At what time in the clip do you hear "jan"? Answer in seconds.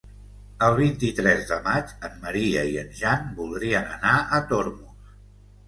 3.03-3.31